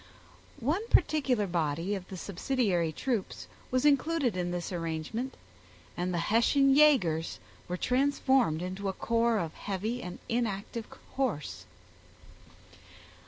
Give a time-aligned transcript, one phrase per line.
[0.61, 5.37] One particular body of the subsidiary troops was included in this arrange ment,
[5.95, 11.65] and the Hessian yagers were transformed into a corps of heavy and inactive horse.